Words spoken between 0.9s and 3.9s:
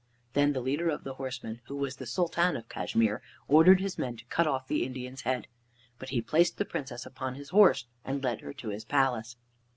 the horsemen, who was the Sultan of Cashmere, ordered